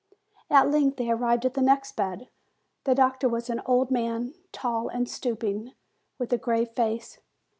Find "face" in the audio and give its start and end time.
6.75-7.19